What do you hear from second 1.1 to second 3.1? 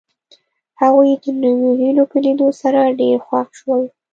د نویو هیلو په لیدو سره